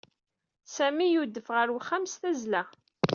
Sami 0.75 1.07
yudef 1.07 1.47
ɣer 1.55 1.67
uxxam 1.75 2.03
s 2.11 2.13
tazzla. 2.21 2.63